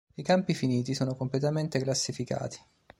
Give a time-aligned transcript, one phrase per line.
[0.15, 2.57] I campi finiti sono completamente classificati.